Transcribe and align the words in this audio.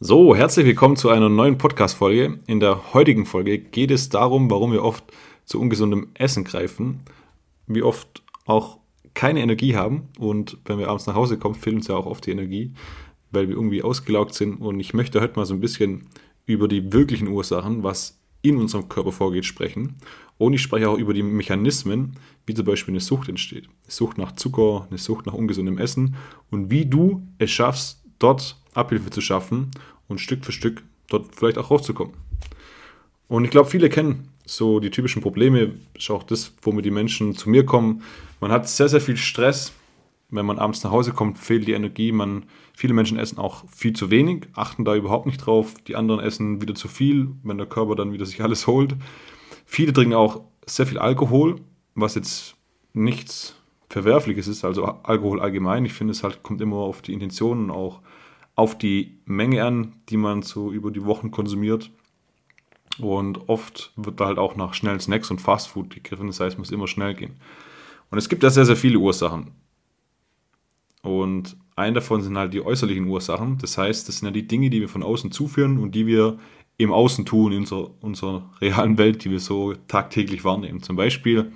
So, 0.00 0.34
herzlich 0.34 0.66
willkommen 0.66 0.96
zu 0.96 1.08
einer 1.10 1.28
neuen 1.28 1.56
Podcast-Folge. 1.56 2.40
In 2.48 2.58
der 2.58 2.94
heutigen 2.94 3.26
Folge 3.26 3.60
geht 3.60 3.92
es 3.92 4.08
darum, 4.08 4.50
warum 4.50 4.72
wir 4.72 4.82
oft 4.82 5.04
zu 5.44 5.60
ungesundem 5.60 6.08
Essen 6.14 6.42
greifen, 6.42 7.02
wie 7.68 7.84
oft 7.84 8.24
auch 8.44 8.78
keine 9.14 9.40
Energie 9.40 9.76
haben 9.76 10.08
und 10.18 10.58
wenn 10.64 10.80
wir 10.80 10.88
abends 10.88 11.06
nach 11.06 11.14
Hause 11.14 11.38
kommen, 11.38 11.54
fehlt 11.54 11.76
uns 11.76 11.86
ja 11.86 11.94
auch 11.94 12.06
oft 12.06 12.26
die 12.26 12.32
Energie, 12.32 12.72
weil 13.30 13.48
wir 13.48 13.54
irgendwie 13.54 13.84
ausgelaugt 13.84 14.34
sind. 14.34 14.60
Und 14.60 14.80
ich 14.80 14.94
möchte 14.94 15.20
heute 15.20 15.36
mal 15.36 15.46
so 15.46 15.54
ein 15.54 15.60
bisschen 15.60 16.08
über 16.44 16.66
die 16.66 16.92
wirklichen 16.92 17.28
Ursachen, 17.28 17.84
was 17.84 18.18
in 18.42 18.56
unserem 18.56 18.88
Körper 18.88 19.12
vorgeht, 19.12 19.44
sprechen. 19.44 19.94
Und 20.38 20.54
ich 20.54 20.60
spreche 20.60 20.90
auch 20.90 20.98
über 20.98 21.14
die 21.14 21.22
Mechanismen, 21.22 22.16
wie 22.46 22.54
zum 22.54 22.64
Beispiel 22.64 22.92
eine 22.94 23.00
Sucht 23.00 23.28
entsteht. 23.28 23.66
Eine 23.66 23.92
Sucht 23.92 24.18
nach 24.18 24.32
Zucker, 24.32 24.88
eine 24.90 24.98
Sucht 24.98 25.24
nach 25.26 25.34
ungesundem 25.34 25.78
Essen 25.78 26.16
und 26.50 26.68
wie 26.68 26.84
du 26.84 27.22
es 27.38 27.52
schaffst, 27.52 28.03
dort 28.18 28.56
Abhilfe 28.74 29.10
zu 29.10 29.20
schaffen 29.20 29.70
und 30.08 30.20
Stück 30.20 30.44
für 30.44 30.52
Stück 30.52 30.82
dort 31.08 31.34
vielleicht 31.34 31.58
auch 31.58 31.70
rauszukommen. 31.70 32.14
Und 33.28 33.44
ich 33.44 33.50
glaube, 33.50 33.70
viele 33.70 33.88
kennen 33.88 34.28
so 34.46 34.80
die 34.80 34.90
typischen 34.90 35.22
Probleme, 35.22 35.74
ist 35.94 36.10
auch 36.10 36.22
das, 36.22 36.52
womit 36.62 36.84
die 36.84 36.90
Menschen 36.90 37.34
zu 37.34 37.48
mir 37.48 37.64
kommen. 37.64 38.02
Man 38.40 38.52
hat 38.52 38.68
sehr, 38.68 38.88
sehr 38.88 39.00
viel 39.00 39.16
Stress. 39.16 39.72
Wenn 40.30 40.46
man 40.46 40.58
abends 40.58 40.82
nach 40.82 40.90
Hause 40.90 41.12
kommt, 41.12 41.38
fehlt 41.38 41.66
die 41.66 41.72
Energie. 41.72 42.12
Man, 42.12 42.44
viele 42.74 42.92
Menschen 42.92 43.18
essen 43.18 43.38
auch 43.38 43.64
viel 43.70 43.94
zu 43.94 44.10
wenig, 44.10 44.48
achten 44.54 44.84
da 44.84 44.94
überhaupt 44.94 45.26
nicht 45.26 45.38
drauf. 45.38 45.74
Die 45.86 45.96
anderen 45.96 46.20
essen 46.20 46.60
wieder 46.60 46.74
zu 46.74 46.88
viel, 46.88 47.30
wenn 47.42 47.56
der 47.56 47.66
Körper 47.66 47.94
dann 47.94 48.12
wieder 48.12 48.26
sich 48.26 48.42
alles 48.42 48.66
holt. 48.66 48.96
Viele 49.64 49.92
trinken 49.92 50.14
auch 50.14 50.42
sehr 50.66 50.86
viel 50.86 50.98
Alkohol, 50.98 51.56
was 51.94 52.14
jetzt 52.14 52.56
nichts 52.92 53.56
Verwerfliches 53.94 54.48
ist, 54.48 54.64
also 54.64 54.84
Alkohol 55.04 55.40
allgemein. 55.40 55.84
Ich 55.84 55.92
finde, 55.92 56.10
es 56.10 56.24
halt 56.24 56.42
kommt 56.42 56.60
immer 56.60 56.78
auf 56.78 57.00
die 57.00 57.12
Intentionen 57.12 57.70
auch 57.70 58.00
auf 58.56 58.76
die 58.76 59.20
Menge 59.24 59.64
an, 59.64 59.92
die 60.08 60.16
man 60.16 60.42
so 60.42 60.72
über 60.72 60.90
die 60.90 61.04
Wochen 61.04 61.30
konsumiert. 61.30 61.92
Und 62.98 63.48
oft 63.48 63.92
wird 63.94 64.18
da 64.18 64.26
halt 64.26 64.38
auch 64.38 64.56
nach 64.56 64.74
schnellen 64.74 64.98
Snacks 64.98 65.30
und 65.30 65.40
Fastfood 65.40 65.90
gegriffen. 65.90 66.26
Das 66.26 66.40
heißt, 66.40 66.54
es 66.54 66.58
muss 66.58 66.72
immer 66.72 66.88
schnell 66.88 67.14
gehen. 67.14 67.36
Und 68.10 68.18
es 68.18 68.28
gibt 68.28 68.42
da 68.42 68.50
sehr, 68.50 68.64
sehr 68.64 68.74
viele 68.74 68.98
Ursachen. 68.98 69.52
Und 71.02 71.56
eine 71.76 71.94
davon 71.94 72.20
sind 72.20 72.36
halt 72.36 72.52
die 72.52 72.64
äußerlichen 72.64 73.06
Ursachen. 73.06 73.58
Das 73.58 73.78
heißt, 73.78 74.08
das 74.08 74.18
sind 74.18 74.26
ja 74.26 74.32
die 74.32 74.48
Dinge, 74.48 74.70
die 74.70 74.80
wir 74.80 74.88
von 74.88 75.04
außen 75.04 75.30
zuführen 75.30 75.78
und 75.78 75.94
die 75.94 76.08
wir 76.08 76.38
im 76.78 76.92
Außen 76.92 77.24
tun, 77.24 77.52
in 77.52 77.58
unserer, 77.58 77.90
unserer 78.00 78.50
realen 78.60 78.98
Welt, 78.98 79.24
die 79.24 79.30
wir 79.30 79.38
so 79.38 79.74
tagtäglich 79.86 80.42
wahrnehmen. 80.42 80.82
Zum 80.82 80.96
Beispiel 80.96 81.52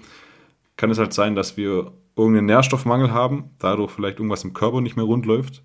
kann 0.77 0.91
es 0.91 0.99
halt 0.99 1.13
sein, 1.13 1.35
dass 1.35 1.57
wir 1.57 1.93
irgendeinen 2.19 2.47
Nährstoffmangel 2.47 3.13
haben, 3.13 3.51
dadurch 3.59 3.91
vielleicht 3.91 4.19
irgendwas 4.19 4.45
im 4.45 4.53
Körper 4.53 4.81
nicht 4.81 4.97
mehr 4.97 5.05
rund 5.05 5.27
läuft 5.27 5.63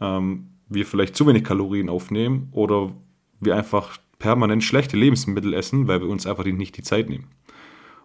ähm, 0.00 0.48
wir 0.68 0.86
vielleicht 0.86 1.16
zu 1.16 1.26
wenig 1.26 1.44
Kalorien 1.44 1.88
aufnehmen 1.88 2.48
oder 2.52 2.92
wir 3.40 3.56
einfach 3.56 3.98
permanent 4.18 4.64
schlechte 4.64 4.96
Lebensmittel 4.96 5.54
essen, 5.54 5.88
weil 5.88 6.00
wir 6.00 6.08
uns 6.08 6.26
einfach 6.26 6.44
nicht 6.44 6.76
die 6.76 6.82
Zeit 6.82 7.08
nehmen. 7.08 7.28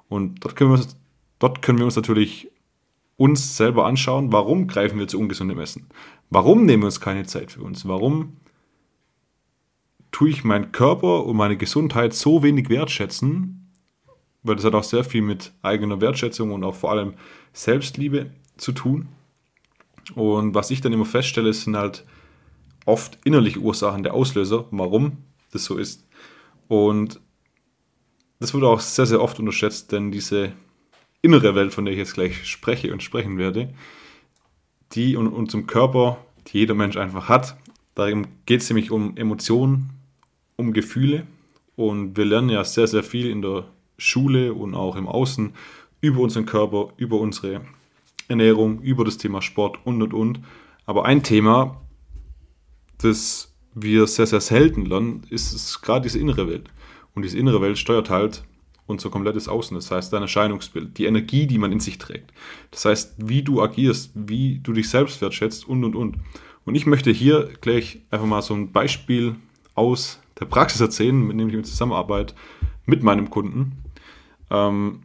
Und 0.08 0.44
dort 0.44 0.56
können 0.56 0.72
wir 0.72 0.78
uns, 0.78 0.98
dort 1.40 1.62
können 1.62 1.80
wir 1.80 1.86
uns 1.86 1.96
natürlich 1.96 2.52
uns 3.18 3.58
selber 3.58 3.86
anschauen, 3.86 4.32
warum 4.32 4.68
greifen 4.68 5.00
wir 5.00 5.08
zu 5.08 5.20
ungesundem 5.20 5.60
Essen? 5.60 5.88
Warum 6.30 6.66
nehmen 6.66 6.84
wir 6.84 6.88
uns 6.88 7.00
keine 7.00 7.26
Zeit 7.26 7.52
für 7.52 7.62
uns? 7.62 7.88
Warum 7.88 8.38
tue 10.12 10.30
ich 10.30 10.44
meinen 10.44 10.72
Körper 10.72 11.26
und 11.26 11.38
meine 11.38 11.58
Gesundheit 11.58 12.14
so 12.14 12.44
wenig 12.44 12.70
wertschätzen? 12.70 13.65
Weil 14.46 14.56
das 14.56 14.66
hat 14.66 14.76
auch 14.76 14.84
sehr 14.84 15.04
viel 15.04 15.22
mit 15.22 15.52
eigener 15.64 16.00
Wertschätzung 16.00 16.52
und 16.52 16.64
auch 16.64 16.76
vor 16.76 16.92
allem 16.92 17.16
Selbstliebe 17.52 18.30
zu 18.58 18.72
tun. 18.72 19.10
Und 20.14 20.54
was 20.54 20.70
ich 20.70 20.82
dann 20.82 20.94
immer 20.94 21.06
feststelle, 21.06 21.52
sind 21.52 21.76
halt 21.76 22.06
oft 22.86 23.18
innerliche 23.24 23.60
Ursachen 23.60 24.04
der 24.04 24.14
Auslöser, 24.14 24.66
warum 24.70 25.18
das 25.52 25.66
so 25.66 25.78
ist. 25.78 26.08
Und 26.68 27.20
das 28.40 28.54
wurde 28.54 28.68
auch 28.68 28.80
sehr, 28.80 29.08
sehr 29.08 29.22
oft 29.22 29.40
unterschätzt, 29.40 29.92
denn 29.92 30.12
diese 30.12 30.54
innere 31.24 31.56
Welt, 31.56 31.74
von 31.74 31.86
der 31.86 31.94
ich 31.94 31.98
jetzt 31.98 32.14
gleich 32.14 32.46
spreche 32.48 32.94
und 32.94 33.02
sprechen 33.02 33.40
werde, 33.40 33.74
die 34.92 35.14
in 35.14 35.28
unserem 35.28 35.66
Körper, 35.66 36.18
die 36.48 36.60
jeder 36.60 36.76
Mensch 36.76 36.98
einfach 36.98 37.30
hat, 37.30 37.58
darum 37.96 38.28
geht 38.46 38.62
es 38.62 38.70
nämlich 38.70 38.92
um 38.92 39.18
Emotionen, 39.18 39.90
um 40.56 40.72
Gefühle. 40.72 41.26
Und 41.76 42.16
wir 42.16 42.26
lernen 42.26 42.50
ja 42.50 42.64
sehr, 42.64 42.88
sehr 42.88 43.04
viel 43.04 43.30
in 43.30 43.42
der 43.42 43.66
Schule 43.98 44.54
und 44.54 44.76
auch 44.76 44.96
im 44.96 45.08
Außen 45.08 45.54
über 46.02 46.20
unseren 46.22 46.46
Körper, 46.46 46.90
über 46.98 47.20
unsere 47.20 47.62
Ernährung, 48.28 48.82
über 48.82 49.06
das 49.06 49.18
Thema 49.18 49.42
Sport 49.42 49.80
und 49.86 50.02
und 50.02 50.14
und. 50.14 50.40
Aber 50.86 51.06
ein 51.06 51.24
Thema, 51.24 51.82
das 52.98 53.54
wir 53.74 54.08
sehr, 54.08 54.26
sehr 54.26 54.42
selten 54.42 54.86
lernen, 54.86 55.22
ist 55.30 55.82
gerade 55.82 56.04
diese 56.04 56.20
innere 56.20 56.48
Welt. 56.48 56.70
Und 57.14 57.24
diese 57.24 57.38
innere 57.38 57.62
Welt 57.62 57.78
steuert 57.78 58.10
halt 58.10 58.44
unser 58.88 59.10
komplettes 59.10 59.48
Außen, 59.48 59.76
das 59.76 59.90
heißt 59.90 60.14
dein 60.14 60.22
Erscheinungsbild, 60.22 60.98
die 60.98 61.06
Energie, 61.06 61.48
die 61.48 61.58
man 61.58 61.72
in 61.72 61.80
sich 61.80 61.98
trägt. 61.98 62.32
Das 62.72 62.86
heißt, 62.86 63.16
wie 63.18 63.42
du 63.42 63.62
agierst, 63.62 64.12
wie 64.14 64.60
du 64.60 64.74
dich 64.74 64.90
selbst 64.90 65.22
wertschätzt 65.22 65.68
und 65.68 65.84
und 65.84 65.96
und. 65.96 66.18
Und 66.66 66.76
ich 66.76 66.86
möchte 66.86 67.12
hier 67.12 67.50
gleich 67.62 68.02
einfach 68.12 68.28
mal 68.28 68.42
so 68.42 68.54
ein 68.54 68.72
Beispiel 68.72 69.36
aus 69.74 70.20
der 70.40 70.46
Praxis 70.46 70.82
erzählen, 70.82 71.28
nämlich 71.28 71.56
in 71.56 71.64
Zusammenarbeit 71.64 72.36
mit 72.86 73.02
meinem 73.02 73.30
Kunden. 73.30 73.85
Ähm, 74.50 75.04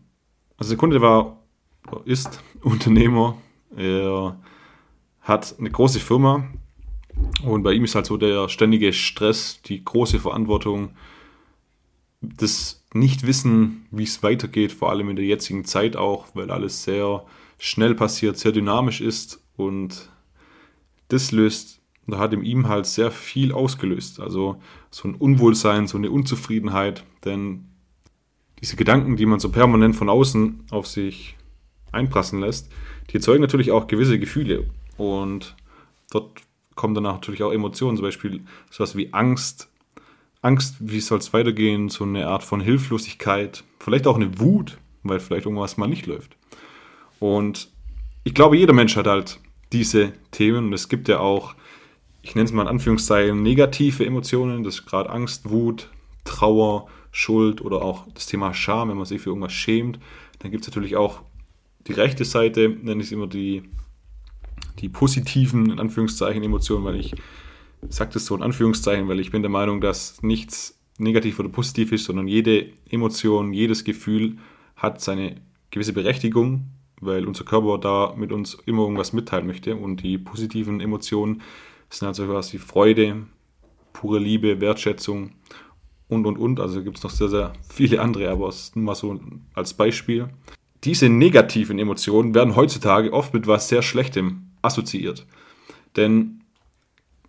also 0.56 0.71
der 0.71 0.78
Kunde 0.78 1.01
war 1.01 1.39
ist 2.05 2.43
Unternehmer. 2.62 3.37
Er 3.77 4.39
hat 5.21 5.55
eine 5.59 5.71
große 5.71 6.01
Firma 6.01 6.49
und 7.45 7.62
bei 7.62 7.73
ihm 7.73 7.84
ist 7.84 7.95
halt 7.95 8.06
so 8.06 8.17
der 8.17 8.49
ständige 8.49 8.93
Stress, 8.93 9.62
die 9.62 9.84
große 9.84 10.19
Verantwortung, 10.19 10.91
das 12.21 12.84
Nichtwissen, 12.93 13.87
wie 13.91 14.03
es 14.03 14.23
weitergeht, 14.23 14.73
vor 14.73 14.91
allem 14.91 15.11
in 15.11 15.17
der 15.17 15.25
jetzigen 15.25 15.65
Zeit 15.65 15.97
auch, 15.97 16.27
weil 16.34 16.51
alles 16.51 16.83
sehr 16.83 17.25
schnell 17.59 17.95
passiert, 17.95 18.37
sehr 18.37 18.53
dynamisch 18.53 19.01
ist 19.01 19.43
und 19.57 20.11
das 21.09 21.33
löst, 21.33 21.81
da 22.07 22.19
hat 22.19 22.33
in 22.33 22.43
ihm 22.43 22.69
halt 22.69 22.87
sehr 22.87 23.11
viel 23.11 23.53
ausgelöst. 23.53 24.21
Also 24.21 24.61
so 24.91 25.09
ein 25.09 25.15
Unwohlsein, 25.15 25.87
so 25.87 25.99
eine 25.99 26.11
Unzufriedenheit, 26.11 27.05
denn 27.25 27.69
diese 28.60 28.76
Gedanken, 28.76 29.16
die 29.16 29.26
man 29.26 29.41
so 29.41 29.50
permanent 29.50 29.97
von 29.97 30.09
außen 30.09 30.65
auf 30.71 30.87
sich 30.87 31.37
einprassen 31.93 32.41
lässt, 32.41 32.71
die 33.10 33.16
erzeugen 33.16 33.41
natürlich 33.41 33.71
auch 33.71 33.87
gewisse 33.87 34.19
Gefühle. 34.19 34.66
Und 34.97 35.56
dort 36.10 36.43
kommen 36.75 36.94
dann 36.94 37.04
natürlich 37.04 37.43
auch 37.43 37.53
Emotionen, 37.53 37.97
zum 37.97 38.04
Beispiel 38.04 38.43
sowas 38.71 38.97
wie 38.97 39.12
Angst. 39.12 39.69
Angst, 40.43 40.76
wie 40.81 41.00
soll 41.00 41.19
es 41.19 41.32
weitergehen, 41.32 41.88
so 41.88 42.04
eine 42.04 42.26
Art 42.28 42.43
von 42.43 42.60
Hilflosigkeit, 42.60 43.65
vielleicht 43.78 44.06
auch 44.06 44.16
eine 44.16 44.38
Wut, 44.38 44.78
weil 45.03 45.21
vielleicht 45.21 45.44
irgendwas 45.44 45.77
mal 45.77 45.87
nicht 45.87 46.06
läuft. 46.06 46.37
Und 47.19 47.69
ich 48.25 48.34
glaube, 48.34 48.56
jeder 48.56 48.72
Mensch 48.72 48.97
hat 48.97 49.06
halt 49.06 49.38
diese 49.72 50.12
Themen 50.31 50.66
und 50.66 50.72
es 50.72 50.88
gibt 50.88 51.09
ja 51.09 51.21
auch, 51.21 51.54
ich 52.22 52.34
nenne 52.34 52.47
es 52.47 52.53
mal 52.53 52.62
in 52.62 52.69
Anführungszeichen, 52.69 53.42
negative 53.42 54.04
Emotionen, 54.04 54.65
das 54.65 54.77
ist 54.77 54.87
gerade 54.87 55.10
Angst, 55.10 55.50
Wut, 55.50 55.91
Trauer, 56.25 56.88
Schuld 57.10 57.60
oder 57.60 57.82
auch 57.82 58.06
das 58.15 58.26
Thema 58.26 58.54
Scham, 58.54 58.88
wenn 58.88 58.97
man 58.97 59.06
sich 59.06 59.21
für 59.21 59.31
irgendwas 59.31 59.53
schämt. 59.53 59.98
Dann 60.38 60.50
gibt 60.50 60.65
es 60.65 60.69
natürlich 60.71 60.97
auch 60.97 61.22
die 61.87 61.93
rechte 61.93 62.25
Seite, 62.25 62.69
nenne 62.69 63.03
ich 63.03 63.12
immer 63.12 63.26
die, 63.26 63.62
die 64.78 64.88
positiven, 64.88 65.71
in 65.71 65.81
Anführungszeichen, 65.81 66.43
Emotionen, 66.43 66.84
weil 66.84 66.97
ich 66.97 67.15
sage 67.88 68.12
das 68.12 68.26
so 68.26 68.37
in 68.37 68.43
Anführungszeichen, 68.43 69.09
weil 69.09 69.21
ich 69.21 69.31
bin 69.31 69.43
der 69.43 69.50
Meinung, 69.50 69.81
dass 69.81 70.22
nichts 70.22 70.78
negativ 70.98 71.38
oder 71.41 71.48
positiv 71.48 71.93
ist, 71.93 72.04
sondern 72.04 72.28
jede 72.28 72.71
Emotion, 72.88 73.53
jedes 73.53 73.84
Gefühl 73.84 74.37
hat 74.77 75.00
seine 75.00 75.41
gewisse 75.71 75.92
Berechtigung, 75.92 76.66
weil 77.00 77.27
unser 77.27 77.44
Körper 77.44 77.78
da 77.78 78.15
mit 78.16 78.32
uns 78.32 78.59
immer 78.66 78.82
irgendwas 78.82 79.12
mitteilen 79.12 79.47
möchte. 79.47 79.77
Und 79.77 80.03
die 80.03 80.19
positiven 80.19 80.81
Emotionen 80.81 81.42
sind 81.88 82.06
also 82.06 82.28
was 82.28 82.53
wie 82.53 82.59
Freude, 82.59 83.27
pure 83.92 84.18
Liebe, 84.18 84.60
Wertschätzung 84.60 85.33
und 86.10 86.27
und 86.27 86.39
und. 86.39 86.60
Also 86.60 86.83
gibt 86.83 86.98
es 86.98 87.03
noch 87.03 87.10
sehr, 87.10 87.28
sehr 87.28 87.53
viele 87.68 88.01
andere, 88.01 88.30
aber 88.30 88.48
es 88.48 88.60
ist 88.60 88.77
nur 88.77 88.84
mal 88.84 88.95
so 88.95 89.18
als 89.54 89.74
Beispiel 89.74 90.28
diese 90.84 91.09
negativen 91.09 91.78
Emotionen 91.78 92.34
werden 92.34 92.57
heutzutage 92.57 93.12
oft 93.12 93.34
mit 93.34 93.47
was 93.47 93.68
sehr 93.68 93.83
Schlechtem 93.83 94.51
assoziiert. 94.62 95.27
Denn 95.97 96.41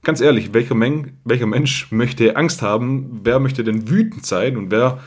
ganz 0.04 0.22
ehrlich, 0.22 0.54
welcher, 0.54 0.76
Men 0.76 1.18
welcher 1.26 1.48
Mensch 1.48 1.92
möchte 1.92 2.36
Angst 2.36 2.62
haben? 2.62 3.22
Wer 3.24 3.40
möchte 3.40 3.64
denn 3.64 3.90
wütend 3.90 4.26
sein 4.26 4.58
und 4.58 4.72
wer 4.72 5.00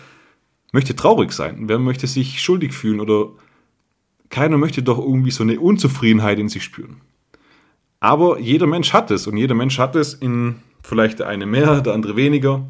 möchte 0.73 0.95
traurig 0.95 1.33
sein? 1.33 1.69
Wer 1.69 1.79
möchte 1.79 2.07
sich 2.07 2.43
schuldig 2.43 2.73
fühlen 2.73 3.01
oder 3.01 3.31
keiner 4.29 4.59
möchte 4.59 4.83
doch 4.83 4.99
irgendwie 4.99 5.31
so 5.31 5.43
eine 5.43 5.61
Unzufriedenheit 5.61 6.39
in 6.39 6.49
sich 6.49 6.65
spüren. 6.65 7.01
Aber 8.01 8.41
jeder 8.41 8.67
Mensch 8.67 8.93
hat 8.93 9.11
es 9.11 9.27
und 9.27 9.37
jeder 9.37 9.55
Mensch 9.55 9.79
hat 9.79 9.97
es 9.97 10.13
in 10.13 10.57
vielleicht 10.83 11.21
der 11.21 11.29
eine 11.29 11.47
mehr, 11.47 11.81
der 11.81 11.95
andere 11.95 12.17
weniger. 12.17 12.67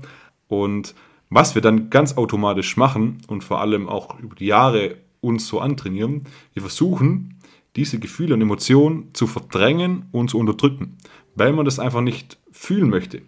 Und 0.62 0.95
was 1.31 1.55
wir 1.55 1.62
dann 1.62 1.91
ganz 1.91 2.17
automatisch 2.17 2.77
machen 2.77 3.19
und 3.27 3.43
vor 3.43 3.61
allem 3.61 3.89
auch 3.89 4.19
über 4.21 4.37
die 4.37 4.47
Jahre 4.47 4.97
uns 5.25 5.49
so 5.49 5.61
antrainieren. 5.61 6.25
Wir 6.53 6.62
versuchen, 6.62 7.41
diese 7.77 7.99
Gefühle 7.99 8.35
und 8.35 8.43
Emotionen 8.43 9.15
zu 9.15 9.27
verdrängen 9.27 10.06
und 10.12 10.31
zu 10.31 10.39
unterdrücken, 10.39 10.99
weil 11.35 11.53
man 11.53 11.65
das 11.65 11.79
einfach 11.79 12.03
nicht 12.03 12.39
fühlen 12.53 12.91
möchte. 12.91 13.23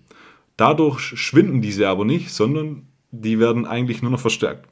Dadurch 0.56 1.00
schwinden 1.00 1.62
diese 1.62 1.88
aber 1.88 2.04
nicht, 2.04 2.30
sondern 2.30 2.86
die 3.10 3.40
werden 3.40 3.66
eigentlich 3.66 4.02
nur 4.02 4.10
noch 4.10 4.20
verstärkt. 4.20 4.68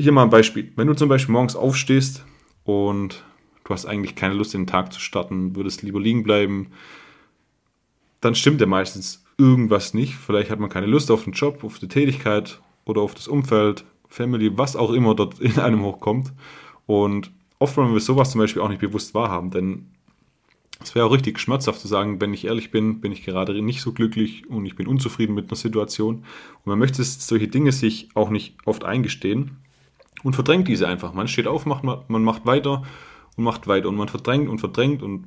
Hier 0.00 0.12
mal 0.12 0.22
ein 0.22 0.30
Beispiel. 0.30 0.72
Wenn 0.76 0.86
du 0.86 0.94
zum 0.94 1.08
Beispiel 1.08 1.32
morgens 1.32 1.56
aufstehst 1.56 2.24
und 2.64 3.24
du 3.64 3.72
hast 3.72 3.86
eigentlich 3.86 4.14
keine 4.14 4.34
Lust, 4.34 4.54
den 4.54 4.66
Tag 4.66 4.92
zu 4.92 5.00
starten, 5.00 5.56
würdest 5.56 5.82
lieber 5.82 6.00
liegen 6.00 6.22
bleiben, 6.22 6.68
dann 8.20 8.34
stimmt 8.34 8.60
ja 8.60 8.66
meistens 8.66 9.25
irgendwas 9.38 9.94
nicht. 9.94 10.14
Vielleicht 10.14 10.50
hat 10.50 10.60
man 10.60 10.70
keine 10.70 10.86
Lust 10.86 11.10
auf 11.10 11.24
den 11.24 11.32
Job, 11.32 11.64
auf 11.64 11.78
die 11.78 11.88
Tätigkeit 11.88 12.60
oder 12.84 13.00
auf 13.00 13.14
das 13.14 13.28
Umfeld, 13.28 13.84
Family, 14.08 14.56
was 14.56 14.76
auch 14.76 14.92
immer 14.92 15.14
dort 15.14 15.40
in 15.40 15.58
einem 15.58 15.82
hochkommt. 15.82 16.32
Und 16.86 17.30
oft 17.58 17.76
wollen 17.76 17.92
wir 17.92 18.00
sowas 18.00 18.30
zum 18.30 18.40
Beispiel 18.40 18.62
auch 18.62 18.68
nicht 18.68 18.80
bewusst 18.80 19.14
wahrhaben, 19.14 19.50
denn 19.50 19.86
es 20.80 20.94
wäre 20.94 21.06
auch 21.06 21.12
richtig 21.12 21.38
schmerzhaft 21.38 21.80
zu 21.80 21.88
sagen, 21.88 22.20
wenn 22.20 22.34
ich 22.34 22.44
ehrlich 22.44 22.70
bin, 22.70 23.00
bin 23.00 23.10
ich 23.10 23.24
gerade 23.24 23.60
nicht 23.62 23.80
so 23.80 23.92
glücklich 23.92 24.48
und 24.50 24.66
ich 24.66 24.76
bin 24.76 24.86
unzufrieden 24.86 25.34
mit 25.34 25.46
einer 25.46 25.56
Situation. 25.56 26.16
Und 26.16 26.66
man 26.66 26.78
möchte 26.78 27.02
solche 27.02 27.48
Dinge 27.48 27.72
sich 27.72 28.10
auch 28.14 28.28
nicht 28.28 28.56
oft 28.66 28.84
eingestehen 28.84 29.56
und 30.22 30.34
verdrängt 30.34 30.68
diese 30.68 30.86
einfach. 30.86 31.14
Man 31.14 31.28
steht 31.28 31.46
auf, 31.46 31.64
macht, 31.64 31.82
man 31.84 32.22
macht 32.22 32.44
weiter 32.44 32.82
und 33.36 33.44
macht 33.44 33.66
weiter 33.68 33.88
und 33.88 33.96
man 33.96 34.08
verdrängt 34.08 34.50
und 34.50 34.58
verdrängt 34.58 35.02
und 35.02 35.24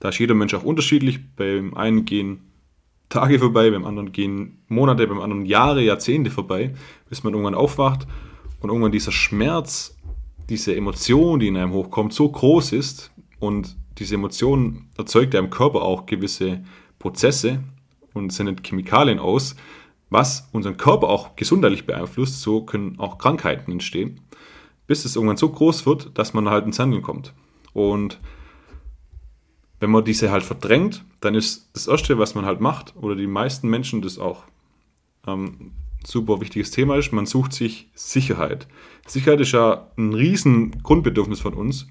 da 0.00 0.10
ist 0.10 0.18
jeder 0.18 0.34
Mensch 0.34 0.52
auch 0.52 0.64
unterschiedlich. 0.64 1.20
Beim 1.34 1.74
einen 1.74 2.04
gehen 2.04 2.40
Tage 3.14 3.38
vorbei, 3.38 3.70
beim 3.70 3.84
anderen 3.84 4.10
gehen 4.10 4.58
Monate, 4.66 5.06
beim 5.06 5.20
anderen 5.20 5.46
Jahre, 5.46 5.80
Jahrzehnte 5.84 6.32
vorbei, 6.32 6.74
bis 7.08 7.22
man 7.22 7.32
irgendwann 7.32 7.54
aufwacht 7.54 8.08
und 8.58 8.70
irgendwann 8.70 8.90
dieser 8.90 9.12
Schmerz, 9.12 9.96
diese 10.48 10.74
Emotion, 10.74 11.38
die 11.38 11.46
in 11.46 11.56
einem 11.56 11.72
hochkommt, 11.72 12.12
so 12.12 12.28
groß 12.28 12.72
ist 12.72 13.12
und 13.38 13.76
diese 13.98 14.16
Emotion 14.16 14.88
erzeugt 14.98 15.34
im 15.34 15.48
Körper 15.48 15.82
auch 15.82 16.06
gewisse 16.06 16.64
Prozesse 16.98 17.62
und 18.14 18.32
sendet 18.32 18.66
Chemikalien 18.66 19.20
aus, 19.20 19.54
was 20.10 20.48
unseren 20.50 20.76
Körper 20.76 21.08
auch 21.08 21.36
gesundheitlich 21.36 21.86
beeinflusst. 21.86 22.40
So 22.40 22.62
können 22.62 22.98
auch 22.98 23.18
Krankheiten 23.18 23.70
entstehen, 23.70 24.22
bis 24.88 25.04
es 25.04 25.14
irgendwann 25.14 25.36
so 25.36 25.50
groß 25.50 25.86
wird, 25.86 26.18
dass 26.18 26.34
man 26.34 26.48
halt 26.48 26.66
ins 26.66 26.80
Handeln 26.80 27.02
kommt. 27.02 27.32
Und 27.74 28.18
wenn 29.84 29.90
man 29.90 30.02
diese 30.02 30.30
halt 30.30 30.44
verdrängt, 30.44 31.04
dann 31.20 31.34
ist 31.34 31.68
das 31.74 31.88
Erste, 31.88 32.16
was 32.16 32.34
man 32.34 32.46
halt 32.46 32.58
macht, 32.58 32.96
oder 32.96 33.14
die 33.14 33.26
meisten 33.26 33.68
Menschen 33.68 34.00
das 34.00 34.18
auch 34.18 34.44
ähm, 35.26 35.72
super 36.02 36.40
wichtiges 36.40 36.70
Thema 36.70 36.96
ist, 36.96 37.12
man 37.12 37.26
sucht 37.26 37.52
sich 37.52 37.90
Sicherheit. 37.92 38.66
Sicherheit 39.06 39.40
ist 39.40 39.52
ja 39.52 39.90
ein 39.98 40.14
riesen 40.14 40.82
Grundbedürfnis 40.82 41.40
von 41.40 41.52
uns 41.52 41.86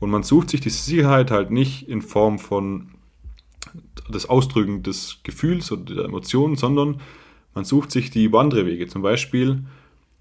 und 0.00 0.10
man 0.10 0.24
sucht 0.24 0.50
sich 0.50 0.60
die 0.62 0.70
Sicherheit 0.70 1.30
halt 1.30 1.52
nicht 1.52 1.88
in 1.88 2.02
Form 2.02 2.40
von 2.40 2.88
das 4.10 4.28
Ausdrücken 4.28 4.82
des 4.82 5.20
Gefühls 5.22 5.70
oder 5.70 5.94
der 5.94 6.04
Emotionen, 6.06 6.56
sondern 6.56 7.00
man 7.54 7.64
sucht 7.64 7.92
sich 7.92 8.10
die 8.10 8.24
über 8.24 8.40
andere 8.40 8.66
Wege. 8.66 8.88
Zum 8.88 9.02
Beispiel, 9.02 9.64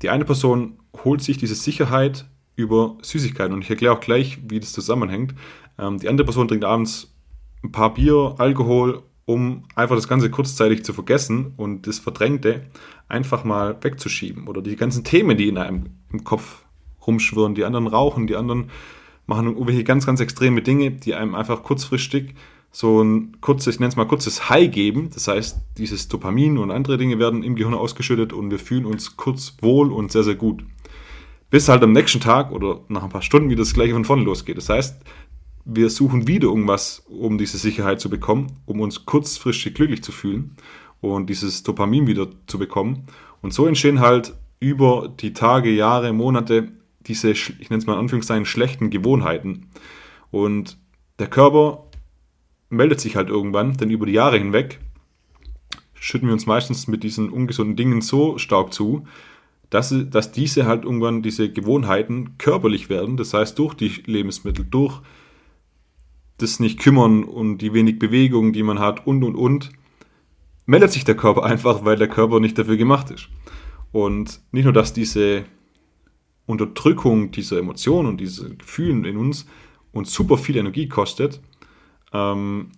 die 0.03 0.11
eine 0.11 0.25
Person 0.25 0.77
holt 1.03 1.23
sich 1.23 1.39
diese 1.39 1.55
Sicherheit 1.55 2.29
über 2.57 2.97
Süßigkeiten 3.01 3.53
und 3.53 3.63
ich 3.63 3.69
erkläre 3.69 3.93
auch 3.93 4.01
gleich, 4.01 4.39
wie 4.49 4.59
das 4.59 4.73
zusammenhängt. 4.73 5.33
Ähm, 5.79 5.99
die 5.99 6.09
andere 6.09 6.25
Person 6.25 6.49
trinkt 6.49 6.65
abends 6.65 7.15
ein 7.63 7.71
paar 7.71 7.93
Bier, 7.93 8.35
Alkohol, 8.39 9.03
um 9.25 9.63
einfach 9.75 9.95
das 9.95 10.07
Ganze 10.07 10.29
kurzzeitig 10.29 10.83
zu 10.83 10.91
vergessen 10.91 11.53
und 11.55 11.87
das 11.87 11.99
Verdrängte 11.99 12.63
einfach 13.07 13.43
mal 13.43 13.77
wegzuschieben. 13.81 14.47
Oder 14.47 14.61
die 14.61 14.75
ganzen 14.75 15.03
Themen, 15.03 15.37
die 15.37 15.47
in 15.47 15.57
einem 15.57 15.85
im 16.11 16.23
Kopf 16.23 16.63
rumschwirren. 17.05 17.55
Die 17.55 17.63
anderen 17.63 17.87
rauchen, 17.87 18.27
die 18.27 18.35
anderen 18.35 18.69
machen 19.27 19.47
irgendwelche 19.47 19.83
ganz, 19.83 20.05
ganz 20.05 20.19
extreme 20.19 20.61
Dinge, 20.61 20.91
die 20.91 21.13
einem 21.13 21.35
einfach 21.35 21.63
kurzfristig 21.63 22.35
so 22.71 23.01
ein 23.01 23.37
kurzes, 23.41 23.75
ich 23.75 23.79
nenne 23.79 23.89
es 23.89 23.95
mal 23.95 24.05
kurzes 24.05 24.49
High 24.49 24.71
geben. 24.71 25.09
Das 25.13 25.27
heißt, 25.27 25.59
dieses 25.77 26.07
Dopamin 26.07 26.57
und 26.57 26.71
andere 26.71 26.97
Dinge 26.97 27.17
werden 27.19 27.43
im 27.43 27.55
Gehirn 27.55 27.73
ausgeschüttet 27.73 28.33
und 28.33 28.51
wir 28.51 28.59
fühlen 28.59 28.85
uns 28.85 29.17
kurz 29.17 29.57
wohl 29.61 29.91
und 29.91 30.11
sehr, 30.11 30.23
sehr 30.23 30.35
gut. 30.35 30.63
Bis 31.49 31.69
halt 31.69 31.83
am 31.83 31.93
nächsten 31.93 32.19
Tag 32.19 32.51
oder 32.51 32.81
nach 32.89 33.03
ein 33.03 33.09
paar 33.09 33.21
Stunden 33.21 33.49
wieder 33.49 33.61
das 33.61 33.73
gleiche 33.73 33.93
von 33.93 34.05
vorne 34.05 34.23
losgeht. 34.23 34.57
Das 34.57 34.69
heißt, 34.69 35.01
wir 35.65 35.89
suchen 35.89 36.27
wieder 36.27 36.47
irgendwas, 36.47 37.03
um 37.07 37.37
diese 37.37 37.57
Sicherheit 37.57 37.99
zu 37.99 38.09
bekommen, 38.09 38.53
um 38.65 38.79
uns 38.79 39.05
kurzfristig 39.05 39.73
glücklich 39.75 40.03
zu 40.03 40.11
fühlen 40.11 40.55
und 41.01 41.29
dieses 41.29 41.63
Dopamin 41.63 42.07
wieder 42.07 42.27
zu 42.47 42.57
bekommen. 42.57 43.07
Und 43.41 43.53
so 43.53 43.65
entstehen 43.65 43.99
halt 43.99 44.33
über 44.59 45.13
die 45.19 45.33
Tage, 45.33 45.69
Jahre, 45.69 46.13
Monate 46.13 46.71
diese, 47.05 47.31
ich 47.31 47.69
nenne 47.69 47.77
es 47.79 47.85
mal 47.85 47.93
in 47.93 47.99
Anführungszeichen, 47.99 48.45
schlechten 48.45 48.89
Gewohnheiten. 48.89 49.67
Und 50.31 50.77
der 51.19 51.27
Körper 51.27 51.85
meldet 52.69 52.99
sich 52.99 53.15
halt 53.15 53.29
irgendwann, 53.29 53.77
denn 53.77 53.89
über 53.89 54.05
die 54.05 54.13
Jahre 54.13 54.37
hinweg 54.37 54.79
schütten 55.93 56.27
wir 56.27 56.33
uns 56.33 56.45
meistens 56.45 56.87
mit 56.87 57.03
diesen 57.03 57.29
ungesunden 57.29 57.75
Dingen 57.75 58.01
so 58.01 58.37
stark 58.37 58.73
zu, 58.73 59.07
dass, 59.69 59.93
dass 60.09 60.31
diese 60.31 60.65
halt 60.65 60.85
irgendwann 60.85 61.21
diese 61.21 61.51
Gewohnheiten 61.51 62.37
körperlich 62.37 62.89
werden. 62.89 63.17
Das 63.17 63.33
heißt, 63.33 63.57
durch 63.59 63.73
die 63.73 63.89
Lebensmittel, 64.05 64.65
durch 64.65 65.01
das 66.37 66.59
nicht 66.59 66.79
kümmern 66.79 67.23
und 67.23 67.59
die 67.59 67.73
wenig 67.73 67.99
Bewegung, 67.99 68.53
die 68.53 68.63
man 68.63 68.79
hat 68.79 69.05
und 69.07 69.23
und 69.23 69.35
und, 69.35 69.71
meldet 70.65 70.91
sich 70.91 71.03
der 71.03 71.15
Körper 71.15 71.43
einfach, 71.43 71.83
weil 71.83 71.97
der 71.97 72.07
Körper 72.07 72.39
nicht 72.39 72.57
dafür 72.57 72.77
gemacht 72.77 73.09
ist. 73.09 73.29
Und 73.91 74.41
nicht 74.51 74.65
nur, 74.65 74.73
dass 74.73 74.93
diese 74.93 75.45
Unterdrückung 76.45 77.31
dieser 77.31 77.57
Emotionen 77.57 78.07
und 78.07 78.21
diese 78.21 78.55
Gefühle 78.55 79.09
in 79.09 79.17
uns 79.17 79.47
uns 79.91 80.13
super 80.13 80.37
viel 80.37 80.57
Energie 80.57 80.87
kostet, 80.87 81.41
ähm, 82.13 82.71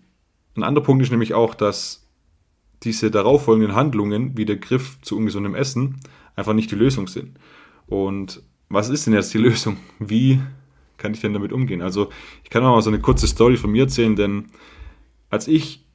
ein 0.55 0.63
anderer 0.63 0.83
Punkt 0.83 1.03
ist 1.03 1.11
nämlich 1.11 1.33
auch, 1.33 1.53
dass 1.55 2.07
diese 2.83 3.11
darauffolgenden 3.11 3.75
Handlungen, 3.75 4.37
wie 4.37 4.45
der 4.45 4.57
Griff 4.57 4.99
zu 5.01 5.17
ungesundem 5.17 5.55
Essen, 5.55 5.99
einfach 6.39 6.53
nicht 6.53 6.71
die 6.71 6.75
Lösung 6.75 7.07
sind. 7.07 7.37
Und 7.87 8.41
was 8.69 8.89
ist 8.89 9.05
denn 9.05 9.13
jetzt 9.13 9.33
die 9.33 9.37
Lösung? 9.47 9.77
Wie 9.99 10.41
kann 10.97 11.13
ich 11.13 11.21
denn 11.21 11.33
damit 11.33 11.53
umgehen? 11.53 11.81
Also, 11.81 12.09
ich 12.43 12.49
kann 12.49 12.63
auch 12.63 12.75
mal 12.75 12.81
so 12.81 12.89
eine 12.89 12.99
kurze 12.99 13.27
Story 13.27 13.57
von 13.57 13.71
mir 13.71 13.83
erzählen, 13.83 14.15
denn 14.15 14.45
als 15.29 15.47
ich 15.47 15.85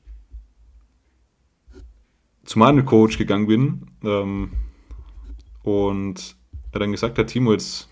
zu 2.44 2.58
meinem 2.58 2.84
Coach 2.84 3.18
gegangen 3.18 3.46
bin 3.46 3.86
ähm, 4.04 4.50
und 5.62 6.36
er 6.72 6.80
dann 6.80 6.92
gesagt 6.92 7.18
hat, 7.18 7.28
Timo, 7.28 7.52
jetzt 7.52 7.88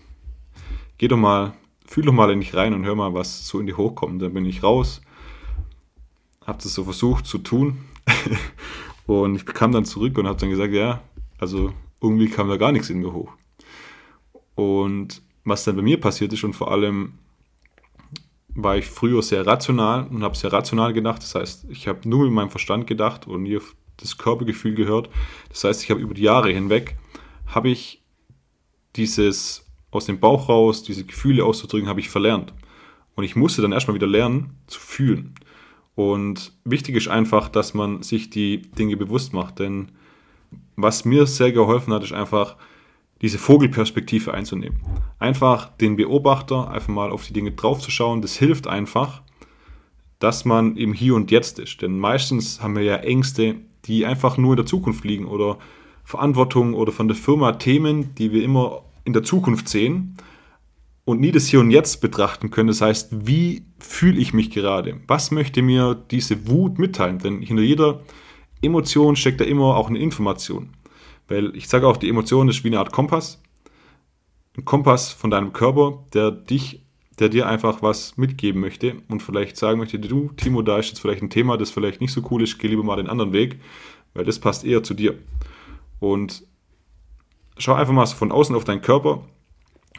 geh 0.97 1.07
doch 1.07 1.17
mal, 1.17 1.53
fühl 1.85 2.05
doch 2.05 2.13
mal 2.13 2.31
in 2.31 2.39
dich 2.39 2.53
rein 2.53 2.73
und 2.73 2.85
hör 2.85 2.95
mal, 2.95 3.13
was 3.13 3.47
so 3.47 3.59
in 3.59 3.65
dir 3.65 3.77
hochkommt. 3.77 4.21
Dann 4.21 4.33
bin 4.33 4.45
ich 4.45 4.63
raus, 4.63 5.01
habe 6.45 6.61
das 6.61 6.73
so 6.73 6.83
versucht 6.83 7.25
zu 7.25 7.39
tun 7.39 7.79
und 9.07 9.35
ich 9.35 9.45
kam 9.45 9.71
dann 9.71 9.85
zurück 9.85 10.17
und 10.17 10.27
habe 10.27 10.39
dann 10.39 10.49
gesagt, 10.49 10.73
ja, 10.73 11.01
also 11.39 11.73
irgendwie 12.03 12.29
kam 12.29 12.49
da 12.49 12.57
gar 12.57 12.71
nichts 12.71 12.89
in 12.89 12.99
mir 12.99 13.13
hoch. 13.13 13.31
Und 14.55 15.21
was 15.45 15.63
dann 15.63 15.75
bei 15.75 15.81
mir 15.81 15.99
passiert 15.99 16.33
ist 16.33 16.43
und 16.43 16.53
vor 16.53 16.71
allem 16.71 17.13
war 18.55 18.77
ich 18.77 18.85
früher 18.85 19.23
sehr 19.23 19.47
rational 19.47 20.07
und 20.07 20.21
habe 20.21 20.37
sehr 20.37 20.53
rational 20.53 20.93
gedacht. 20.93 21.23
Das 21.23 21.33
heißt, 21.33 21.65
ich 21.69 21.87
habe 21.87 22.07
nur 22.07 22.25
mit 22.25 22.33
meinem 22.33 22.51
Verstand 22.51 22.85
gedacht 22.85 23.25
und 23.25 23.43
nie 23.43 23.57
auf 23.57 23.75
das 23.97 24.17
Körpergefühl 24.17 24.75
gehört. 24.75 25.09
Das 25.49 25.63
heißt, 25.63 25.83
ich 25.83 25.89
habe 25.89 26.01
über 26.01 26.13
die 26.13 26.21
Jahre 26.21 26.51
hinweg, 26.51 26.97
habe 27.47 27.69
ich 27.69 28.03
dieses 28.95 29.65
aus 29.89 30.05
dem 30.05 30.19
Bauch 30.19 30.49
raus, 30.49 30.83
diese 30.83 31.05
Gefühle 31.05 31.45
auszudrücken, 31.45 31.89
habe 31.89 31.99
ich 31.99 32.09
verlernt. 32.09 32.53
Und 33.15 33.23
ich 33.23 33.35
musste 33.35 33.61
dann 33.61 33.71
erstmal 33.71 33.95
wieder 33.95 34.07
lernen 34.07 34.57
zu 34.67 34.79
fühlen. 34.79 35.35
Und 35.95 36.53
wichtig 36.63 36.95
ist 36.95 37.07
einfach, 37.07 37.49
dass 37.49 37.73
man 37.73 38.01
sich 38.01 38.29
die 38.29 38.61
Dinge 38.61 38.97
bewusst 38.97 39.33
macht. 39.33 39.59
Denn 39.59 39.91
was 40.75 41.05
mir 41.05 41.25
sehr 41.25 41.51
geholfen 41.51 41.93
hat, 41.93 42.03
ist 42.03 42.13
einfach 42.13 42.55
diese 43.21 43.37
Vogelperspektive 43.37 44.33
einzunehmen. 44.33 44.79
Einfach 45.17 45.69
den 45.77 45.95
Beobachter, 45.95 46.69
einfach 46.69 46.89
mal 46.89 47.11
auf 47.11 47.25
die 47.25 47.33
Dinge 47.33 47.51
draufzuschauen. 47.51 48.21
Das 48.21 48.35
hilft 48.35 48.67
einfach, 48.67 49.21
dass 50.19 50.45
man 50.45 50.75
im 50.75 50.93
Hier 50.93 51.15
und 51.15 51.31
Jetzt 51.31 51.59
ist. 51.59 51.81
Denn 51.81 51.97
meistens 51.97 52.61
haben 52.61 52.75
wir 52.75 52.83
ja 52.83 52.97
Ängste, 52.97 53.55
die 53.85 54.05
einfach 54.05 54.37
nur 54.37 54.53
in 54.53 54.57
der 54.57 54.65
Zukunft 54.65 55.05
liegen 55.05 55.25
oder 55.25 55.57
Verantwortung 56.03 56.73
oder 56.73 56.91
von 56.91 57.07
der 57.07 57.15
Firma 57.15 57.53
Themen, 57.53 58.13
die 58.15 58.31
wir 58.31 58.43
immer 58.43 58.83
in 59.05 59.13
der 59.13 59.23
Zukunft 59.23 59.69
sehen 59.69 60.17
und 61.05 61.19
nie 61.19 61.31
das 61.31 61.47
Hier 61.47 61.59
und 61.59 61.71
Jetzt 61.71 62.01
betrachten 62.01 62.51
können. 62.51 62.67
Das 62.67 62.81
heißt, 62.81 63.27
wie 63.27 63.65
fühle 63.79 64.19
ich 64.19 64.33
mich 64.33 64.51
gerade? 64.51 64.99
Was 65.07 65.31
möchte 65.31 65.61
mir 65.61 65.95
diese 66.11 66.47
Wut 66.47 66.79
mitteilen? 66.79 67.19
Denn 67.19 67.41
hinter 67.41 67.63
jeder 67.63 68.01
Emotion 68.63 69.15
steckt 69.15 69.41
da 69.41 69.45
immer 69.45 69.75
auch 69.75 69.89
eine 69.89 69.99
Information. 69.99 70.69
Weil 71.27 71.55
ich 71.55 71.67
sage 71.67 71.87
auch, 71.87 71.97
die 71.97 72.09
Emotion 72.09 72.49
ist 72.49 72.63
wie 72.63 72.69
eine 72.69 72.79
Art 72.79 72.91
Kompass. 72.91 73.41
Ein 74.57 74.65
Kompass 74.65 75.11
von 75.11 75.29
deinem 75.29 75.53
Körper, 75.53 76.03
der 76.13 76.31
dich, 76.31 76.81
der 77.19 77.29
dir 77.29 77.47
einfach 77.47 77.81
was 77.81 78.17
mitgeben 78.17 78.61
möchte 78.61 78.95
und 79.07 79.21
vielleicht 79.23 79.57
sagen 79.57 79.79
möchte, 79.79 79.99
du, 79.99 80.29
Timo, 80.35 80.61
da 80.61 80.77
ist 80.77 80.89
jetzt 80.89 80.99
vielleicht 80.99 81.23
ein 81.23 81.29
Thema, 81.29 81.57
das 81.57 81.71
vielleicht 81.71 82.01
nicht 82.01 82.11
so 82.11 82.21
cool 82.29 82.43
ist, 82.43 82.59
geh 82.59 82.67
lieber 82.67 82.83
mal 82.83 82.97
den 82.97 83.09
anderen 83.09 83.33
Weg, 83.33 83.59
weil 84.13 84.25
das 84.25 84.39
passt 84.39 84.63
eher 84.63 84.83
zu 84.83 84.93
dir. 84.93 85.17
Und 85.99 86.43
schau 87.57 87.73
einfach 87.73 87.93
mal 87.93 88.05
von 88.05 88.31
außen 88.31 88.55
auf 88.55 88.63
deinen 88.63 88.81
Körper 88.81 89.23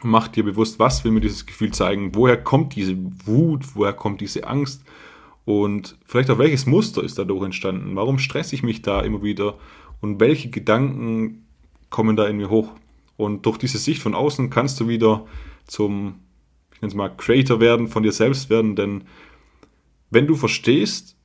und 0.03 0.09
mach 0.09 0.27
dir 0.27 0.43
bewusst, 0.43 0.79
was 0.79 1.03
will 1.03 1.11
mir 1.11 1.21
dieses 1.21 1.45
Gefühl 1.45 1.71
zeigen, 1.71 2.15
woher 2.15 2.41
kommt 2.41 2.75
diese 2.75 2.95
Wut, 3.25 3.75
woher 3.75 3.93
kommt 3.93 4.21
diese 4.21 4.47
Angst 4.47 4.83
Und 5.45 5.97
vielleicht 6.05 6.29
auch 6.31 6.39
welches 6.39 6.65
Muster 6.65 7.03
ist 7.03 7.17
dadurch 7.17 7.45
entstanden? 7.45 7.95
Warum 7.95 8.17
stresse 8.17 8.55
ich 8.55 8.63
mich 8.63 8.81
da 8.81 9.01
immer 9.01 9.23
wieder? 9.23 9.55
Und 10.01 10.19
welche 10.19 10.49
Gedanken 10.49 11.45
kommen 11.89 12.15
da 12.15 12.27
in 12.27 12.37
mir 12.37 12.49
hoch? 12.49 12.73
Und 13.15 13.45
durch 13.45 13.57
diese 13.57 13.77
Sicht 13.77 14.01
von 14.01 14.15
außen 14.15 14.49
kannst 14.49 14.79
du 14.79 14.87
wieder 14.87 15.25
zum, 15.67 16.15
ich 16.73 16.81
nenne 16.81 16.89
es 16.89 16.95
mal, 16.95 17.09
Creator 17.09 17.59
werden, 17.59 17.87
von 17.87 18.03
dir 18.03 18.11
selbst 18.11 18.49
werden, 18.49 18.75
denn 18.75 19.05
wenn 20.09 20.27
du 20.27 20.35
verstehst, 20.35 21.15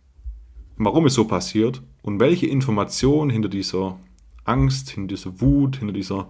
warum 0.77 1.07
es 1.07 1.15
so 1.15 1.25
passiert 1.27 1.83
und 2.03 2.21
welche 2.21 2.47
Information 2.47 3.31
hinter 3.31 3.49
dieser 3.49 3.99
Angst, 4.45 4.91
hinter 4.91 5.15
dieser 5.15 5.41
Wut, 5.41 5.77
hinter 5.77 5.93
dieser 5.93 6.29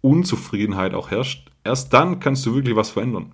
Unzufriedenheit 0.00 0.94
auch 0.94 1.10
herrscht, 1.10 1.50
erst 1.64 1.92
dann 1.92 2.20
kannst 2.20 2.44
du 2.46 2.54
wirklich 2.54 2.76
was 2.76 2.90
verändern. 2.90 3.32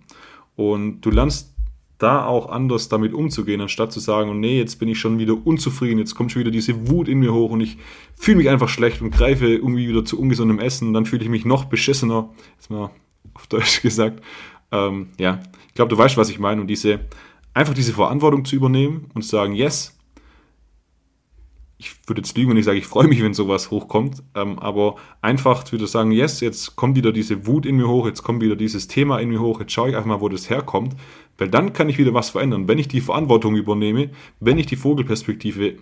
Und 0.56 1.00
du 1.00 1.10
lernst 1.10 1.54
da 1.99 2.25
auch 2.25 2.49
anders 2.49 2.88
damit 2.88 3.12
umzugehen, 3.12 3.61
anstatt 3.61 3.93
zu 3.93 3.99
sagen, 3.99 4.31
oh 4.31 4.35
nee, 4.35 4.57
jetzt 4.57 4.78
bin 4.78 4.88
ich 4.88 5.00
schon 5.00 5.19
wieder 5.19 5.35
unzufrieden, 5.45 5.99
jetzt 5.99 6.14
kommt 6.14 6.31
schon 6.31 6.40
wieder 6.40 6.52
diese 6.52 6.88
Wut 6.88 7.09
in 7.09 7.19
mir 7.19 7.35
hoch 7.35 7.50
und 7.50 7.61
ich 7.61 7.76
fühle 8.14 8.38
mich 8.38 8.49
einfach 8.49 8.69
schlecht 8.69 9.02
und 9.02 9.11
greife 9.11 9.47
irgendwie 9.47 9.88
wieder 9.88 10.05
zu 10.05 10.19
ungesundem 10.19 10.61
Essen 10.61 10.88
und 10.88 10.95
dann 10.95 11.07
fühle 11.07 11.25
ich 11.25 11.28
mich 11.28 11.45
noch 11.45 11.64
beschissener, 11.64 12.31
jetzt 12.57 12.71
mal 12.71 12.90
auf 13.35 13.47
Deutsch 13.49 13.83
gesagt. 13.83 14.23
Ähm, 14.71 15.09
ja, 15.19 15.40
ich 15.67 15.75
glaube, 15.75 15.88
du 15.88 15.99
weißt, 15.99 16.17
was 16.17 16.31
ich 16.31 16.38
meine 16.38 16.61
und 16.61 16.69
diese, 16.69 17.00
einfach 17.52 17.75
diese 17.75 17.93
Verantwortung 17.93 18.45
zu 18.45 18.55
übernehmen 18.55 19.11
und 19.14 19.23
zu 19.23 19.31
sagen, 19.31 19.55
yes, 19.55 19.98
ich 21.78 21.97
würde 22.08 22.23
jetzt 22.23 22.37
lügen, 22.37 22.50
wenn 22.50 22.56
ich 22.56 22.64
sage, 22.64 22.78
ich 22.78 22.87
freue 22.87 23.06
mich, 23.06 23.23
wenn 23.23 23.35
sowas 23.35 23.70
hochkommt, 23.70 24.25
ähm, 24.35 24.58
aber 24.58 24.97
einfach 25.23 25.70
wieder 25.73 25.87
sagen, 25.87 26.11
yes, 26.11 26.40
jetzt 26.40 26.75
kommt 26.75 26.97
wieder 26.97 27.12
diese 27.12 27.47
Wut 27.47 27.64
in 27.64 27.76
mir 27.76 27.88
hoch, 27.88 28.06
jetzt 28.06 28.25
kommt 28.25 28.42
wieder 28.42 28.56
dieses 28.56 28.88
Thema 28.88 29.20
in 29.20 29.28
mir 29.28 29.40
hoch, 29.40 29.61
jetzt 29.61 29.73
schaue 29.73 29.90
ich 29.90 29.97
einfach 29.97 30.08
mal, 30.08 30.20
wo 30.20 30.28
das 30.28 30.50
herkommt, 30.50 30.97
weil 31.38 31.49
dann 31.49 31.73
kann 31.73 31.88
ich 31.88 31.99
wieder 31.99 32.12
was 32.12 32.30
verändern. 32.30 32.66
Wenn 32.66 32.78
ich 32.78 32.88
die 32.88 33.00
Verantwortung 33.00 33.54
übernehme, 33.54 34.11
wenn 34.40 34.58
ich 34.58 34.66
die 34.66 34.75
Vogelperspektive 34.75 35.76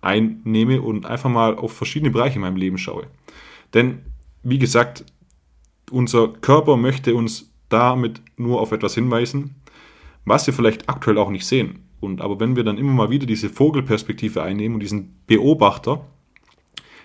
einnehme 0.00 0.80
und 0.80 1.04
einfach 1.04 1.28
mal 1.28 1.56
auf 1.56 1.72
verschiedene 1.72 2.10
Bereiche 2.10 2.36
in 2.36 2.42
meinem 2.42 2.56
Leben 2.56 2.78
schaue. 2.78 3.06
Denn, 3.74 4.00
wie 4.42 4.58
gesagt, 4.58 5.04
unser 5.90 6.28
Körper 6.28 6.76
möchte 6.78 7.14
uns 7.14 7.50
damit 7.68 8.22
nur 8.36 8.60
auf 8.60 8.72
etwas 8.72 8.94
hinweisen, 8.94 9.56
was 10.24 10.46
wir 10.46 10.54
vielleicht 10.54 10.88
aktuell 10.88 11.18
auch 11.18 11.30
nicht 11.30 11.46
sehen. 11.46 11.87
Und 12.00 12.20
aber 12.20 12.38
wenn 12.40 12.56
wir 12.56 12.64
dann 12.64 12.78
immer 12.78 12.92
mal 12.92 13.10
wieder 13.10 13.26
diese 13.26 13.48
Vogelperspektive 13.48 14.42
einnehmen 14.42 14.74
und 14.74 14.80
diesen 14.80 15.16
Beobachter, 15.26 16.04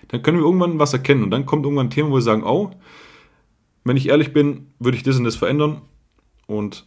dann 0.08 0.22
können 0.22 0.38
wir 0.38 0.44
irgendwann 0.44 0.78
was 0.78 0.92
erkennen. 0.92 1.24
Und 1.24 1.30
dann 1.30 1.46
kommt 1.46 1.64
irgendwann 1.64 1.86
ein 1.86 1.90
Thema, 1.90 2.10
wo 2.10 2.14
wir 2.14 2.20
sagen, 2.22 2.44
oh, 2.44 2.70
wenn 3.84 3.96
ich 3.96 4.08
ehrlich 4.08 4.32
bin, 4.32 4.68
würde 4.78 4.96
ich 4.96 5.02
das 5.02 5.16
und 5.18 5.24
das 5.24 5.36
verändern. 5.36 5.82
Und 6.46 6.86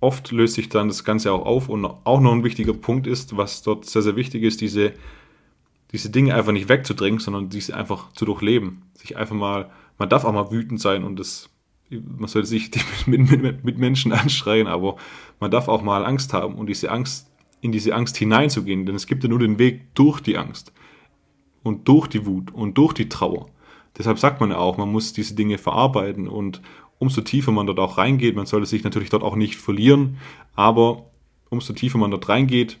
oft 0.00 0.32
löst 0.32 0.54
sich 0.54 0.68
dann 0.68 0.88
das 0.88 1.04
Ganze 1.04 1.32
auch 1.32 1.46
auf. 1.46 1.68
Und 1.68 1.84
auch 1.84 2.20
noch 2.20 2.32
ein 2.32 2.44
wichtiger 2.44 2.74
Punkt 2.74 3.06
ist, 3.06 3.36
was 3.36 3.62
dort 3.62 3.84
sehr, 3.84 4.02
sehr 4.02 4.16
wichtig 4.16 4.42
ist, 4.42 4.60
diese, 4.60 4.92
diese 5.92 6.10
Dinge 6.10 6.34
einfach 6.34 6.52
nicht 6.52 6.68
wegzudrängen, 6.68 7.20
sondern 7.20 7.48
diese 7.48 7.76
einfach 7.76 8.12
zu 8.12 8.24
durchleben. 8.24 8.82
Sich 8.94 9.16
einfach 9.16 9.36
mal, 9.36 9.70
man 9.96 10.08
darf 10.08 10.24
auch 10.24 10.32
mal 10.32 10.50
wütend 10.50 10.80
sein 10.80 11.04
und 11.04 11.18
das 11.18 11.50
man 11.90 12.28
sollte 12.28 12.48
sich 12.48 12.70
mit, 13.06 13.30
mit, 13.30 13.64
mit, 13.64 13.78
Menschen 13.78 14.12
anschreien, 14.12 14.66
aber 14.66 14.96
man 15.40 15.50
darf 15.50 15.68
auch 15.68 15.82
mal 15.82 16.04
Angst 16.04 16.32
haben 16.32 16.54
und 16.56 16.66
diese 16.66 16.90
Angst, 16.90 17.27
in 17.60 17.72
diese 17.72 17.94
Angst 17.94 18.16
hineinzugehen, 18.16 18.86
denn 18.86 18.94
es 18.94 19.06
gibt 19.06 19.22
ja 19.22 19.28
nur 19.28 19.38
den 19.38 19.58
Weg 19.58 19.94
durch 19.94 20.20
die 20.20 20.36
Angst 20.36 20.72
und 21.62 21.88
durch 21.88 22.06
die 22.06 22.26
Wut 22.26 22.52
und 22.52 22.78
durch 22.78 22.92
die 22.92 23.08
Trauer. 23.08 23.46
Deshalb 23.96 24.18
sagt 24.18 24.40
man 24.40 24.50
ja 24.50 24.58
auch, 24.58 24.76
man 24.76 24.90
muss 24.90 25.12
diese 25.12 25.34
Dinge 25.34 25.58
verarbeiten 25.58 26.28
und 26.28 26.62
umso 26.98 27.20
tiefer 27.20 27.52
man 27.52 27.66
dort 27.66 27.78
auch 27.78 27.98
reingeht, 27.98 28.36
man 28.36 28.46
sollte 28.46 28.66
sich 28.66 28.84
natürlich 28.84 29.10
dort 29.10 29.22
auch 29.22 29.36
nicht 29.36 29.56
verlieren, 29.56 30.18
aber 30.54 31.06
umso 31.50 31.72
tiefer 31.72 31.98
man 31.98 32.10
dort 32.10 32.28
reingeht, 32.28 32.78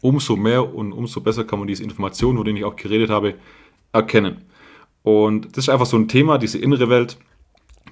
umso 0.00 0.36
mehr 0.36 0.74
und 0.74 0.92
umso 0.92 1.20
besser 1.20 1.44
kann 1.44 1.58
man 1.58 1.68
diese 1.68 1.82
Informationen, 1.82 2.36
von 2.36 2.44
denen 2.44 2.58
ich 2.58 2.64
auch 2.64 2.76
geredet 2.76 3.10
habe, 3.10 3.34
erkennen. 3.92 4.44
Und 5.02 5.56
das 5.56 5.64
ist 5.64 5.68
einfach 5.68 5.86
so 5.86 5.96
ein 5.96 6.08
Thema, 6.08 6.38
diese 6.38 6.58
innere 6.58 6.88
Welt, 6.88 7.18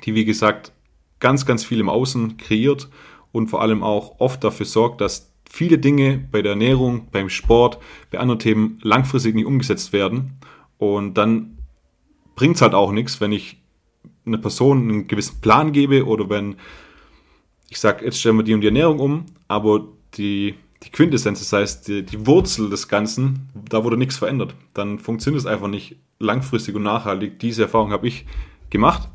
die 0.04 0.14
wie 0.14 0.24
gesagt 0.24 0.72
ganz, 1.18 1.44
ganz 1.44 1.64
viel 1.64 1.80
im 1.80 1.88
Außen 1.88 2.36
kreiert 2.36 2.88
und 3.32 3.48
vor 3.48 3.60
allem 3.60 3.82
auch 3.82 4.20
oft 4.20 4.42
dafür 4.42 4.66
sorgt, 4.66 5.00
dass 5.00 5.29
viele 5.50 5.78
Dinge 5.78 6.26
bei 6.30 6.42
der 6.42 6.52
Ernährung, 6.52 7.08
beim 7.10 7.28
Sport, 7.28 7.78
bei 8.10 8.18
anderen 8.18 8.38
Themen 8.38 8.78
langfristig 8.82 9.34
nicht 9.34 9.46
umgesetzt 9.46 9.92
werden. 9.92 10.38
Und 10.78 11.14
dann 11.14 11.58
bringt 12.36 12.56
es 12.56 12.62
halt 12.62 12.72
auch 12.74 12.92
nichts, 12.92 13.20
wenn 13.20 13.32
ich 13.32 13.58
einer 14.24 14.38
Person 14.38 14.88
einen 14.88 15.06
gewissen 15.08 15.40
Plan 15.40 15.72
gebe 15.72 16.06
oder 16.06 16.30
wenn 16.30 16.56
ich 17.68 17.78
sage, 17.78 18.04
jetzt 18.04 18.18
stellen 18.18 18.36
wir 18.36 18.42
die 18.42 18.54
und 18.54 18.62
die 18.62 18.68
Ernährung 18.68 18.98
um, 18.98 19.26
aber 19.48 19.86
die, 20.14 20.54
die 20.82 20.90
Quintessenz, 20.90 21.38
das 21.40 21.52
heißt 21.52 21.88
die, 21.88 22.02
die 22.04 22.26
Wurzel 22.26 22.70
des 22.70 22.88
Ganzen, 22.88 23.48
da 23.68 23.84
wurde 23.84 23.96
nichts 23.96 24.16
verändert. 24.16 24.54
Dann 24.74 24.98
funktioniert 24.98 25.40
es 25.40 25.46
einfach 25.46 25.68
nicht 25.68 25.96
langfristig 26.18 26.74
und 26.74 26.82
nachhaltig. 26.82 27.38
Diese 27.38 27.62
Erfahrung 27.62 27.92
habe 27.92 28.08
ich 28.08 28.26
gemacht 28.70 29.08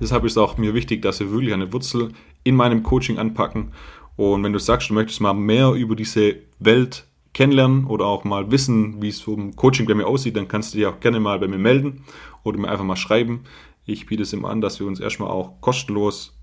Deshalb 0.00 0.24
ist 0.24 0.32
es 0.32 0.38
auch 0.38 0.58
mir 0.58 0.74
wichtig, 0.74 1.02
dass 1.02 1.20
wir 1.20 1.30
wirklich 1.30 1.52
eine 1.52 1.72
Wurzel 1.72 2.10
in 2.42 2.56
meinem 2.56 2.82
Coaching 2.82 3.18
anpacken. 3.18 3.72
Und 4.16 4.44
wenn 4.44 4.52
du 4.52 4.58
sagst, 4.58 4.90
du 4.90 4.94
möchtest 4.94 5.20
mal 5.20 5.34
mehr 5.34 5.72
über 5.72 5.96
diese 5.96 6.36
Welt 6.58 7.06
kennenlernen 7.32 7.84
oder 7.86 8.06
auch 8.06 8.24
mal 8.24 8.50
wissen, 8.50 9.02
wie 9.02 9.08
es 9.08 9.20
vom 9.20 9.56
Coaching 9.56 9.86
bei 9.86 9.94
mir 9.94 10.06
aussieht, 10.06 10.36
dann 10.36 10.48
kannst 10.48 10.72
du 10.72 10.78
dich 10.78 10.86
auch 10.86 11.00
gerne 11.00 11.20
mal 11.20 11.38
bei 11.38 11.48
mir 11.48 11.58
melden 11.58 12.04
oder 12.44 12.58
mir 12.58 12.68
einfach 12.68 12.84
mal 12.84 12.96
schreiben. 12.96 13.44
Ich 13.84 14.06
biete 14.06 14.22
es 14.22 14.32
immer 14.32 14.48
an, 14.48 14.60
dass 14.60 14.80
wir 14.80 14.86
uns 14.86 15.00
erstmal 15.00 15.30
auch 15.30 15.60
kostenlos 15.60 16.38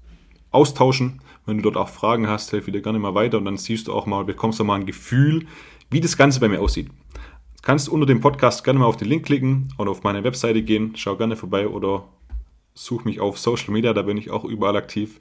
austauschen. 0.52 1.22
Wenn 1.46 1.58
du 1.58 1.64
dort 1.64 1.78
auch 1.78 1.90
Fragen 1.90 2.28
hast, 2.28 2.52
helfe 2.52 2.70
ich 2.70 2.74
dir 2.74 2.82
gerne 2.82 3.00
mal 3.00 3.16
weiter 3.16 3.38
und 3.38 3.46
dann 3.46 3.58
siehst 3.58 3.88
du 3.88 3.94
auch 3.94 4.06
mal, 4.06 4.26
bekommst 4.26 4.60
du 4.60 4.64
mal 4.64 4.76
ein 4.76 4.86
Gefühl, 4.86 5.48
wie 5.90 6.02
das 6.02 6.18
Ganze 6.18 6.40
bei 6.40 6.50
mir 6.50 6.60
aussieht. 6.60 6.90
Du 6.90 7.62
kannst 7.62 7.90
unter 7.90 8.06
dem 8.06 8.22
Podcast 8.22 8.64
gerne 8.64 8.80
mal 8.80 8.86
auf 8.86 8.98
den 8.98 9.08
Link 9.08 9.26
klicken 9.26 9.74
oder 9.78 9.92
auf 9.92 10.04
meine 10.04 10.24
Webseite 10.24 10.62
gehen, 10.62 10.94
schau 10.96 11.16
gerne 11.16 11.36
vorbei 11.36 11.68
oder 11.68 12.08
such 12.74 13.06
mich 13.06 13.20
auf 13.20 13.38
Social 13.40 13.72
Media, 13.72 13.94
da 13.94 14.02
bin 14.02 14.18
ich 14.18 14.30
auch 14.30 14.44
überall 14.44 14.76
aktiv. 14.76 15.20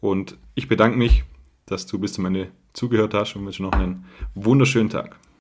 Und 0.00 0.38
ich 0.54 0.68
bedanke 0.68 0.96
mich, 0.96 1.24
dass 1.66 1.86
du 1.86 1.98
bis 1.98 2.12
zum 2.12 2.26
Ende 2.26 2.48
zugehört 2.72 3.14
hast 3.14 3.36
und 3.36 3.44
wünsche 3.44 3.62
noch 3.62 3.72
einen 3.72 4.04
wunderschönen 4.34 4.90
Tag. 4.90 5.18